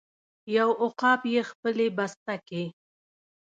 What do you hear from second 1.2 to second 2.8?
یې خپلې بسته کې